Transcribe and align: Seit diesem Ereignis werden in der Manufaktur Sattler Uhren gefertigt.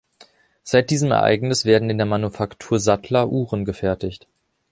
Seit 0.63 0.89
diesem 0.89 1.11
Ereignis 1.11 1.63
werden 1.63 1.91
in 1.91 1.99
der 1.99 2.07
Manufaktur 2.07 2.79
Sattler 2.79 3.29
Uhren 3.29 3.65
gefertigt. 3.65 4.25